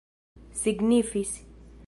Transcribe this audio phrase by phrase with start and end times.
[0.61, 1.45] signifis